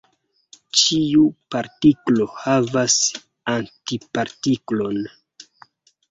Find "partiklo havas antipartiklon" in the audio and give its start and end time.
1.55-4.97